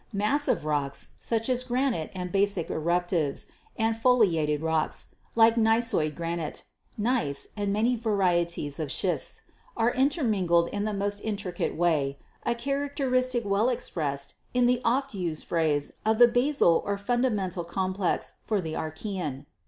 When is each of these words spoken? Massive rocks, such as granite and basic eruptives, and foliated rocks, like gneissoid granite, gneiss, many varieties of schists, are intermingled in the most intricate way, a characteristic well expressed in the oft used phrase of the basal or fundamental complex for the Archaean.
Massive 0.13 0.65
rocks, 0.65 1.09
such 1.19 1.47
as 1.47 1.63
granite 1.63 2.09
and 2.15 2.31
basic 2.31 2.69
eruptives, 2.69 3.45
and 3.77 3.95
foliated 3.95 4.59
rocks, 4.63 5.09
like 5.35 5.57
gneissoid 5.57 6.15
granite, 6.15 6.63
gneiss, 6.97 7.49
many 7.55 7.95
varieties 7.95 8.79
of 8.79 8.91
schists, 8.91 9.43
are 9.77 9.91
intermingled 9.93 10.69
in 10.69 10.85
the 10.85 10.91
most 10.93 11.19
intricate 11.19 11.75
way, 11.75 12.17
a 12.47 12.55
characteristic 12.55 13.45
well 13.45 13.69
expressed 13.69 14.33
in 14.55 14.65
the 14.65 14.81
oft 14.83 15.13
used 15.13 15.43
phrase 15.45 15.93
of 16.03 16.17
the 16.17 16.27
basal 16.27 16.81
or 16.83 16.97
fundamental 16.97 17.63
complex 17.63 18.37
for 18.47 18.59
the 18.59 18.73
Archaean. 18.73 19.45